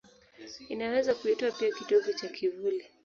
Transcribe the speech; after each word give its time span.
Inaweza 0.69 1.13
kuitwa 1.15 1.51
pia 1.51 1.71
kitovu 1.71 2.13
cha 2.13 2.27
kivuli. 2.27 2.83